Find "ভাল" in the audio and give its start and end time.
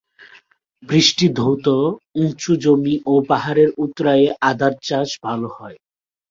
5.23-5.41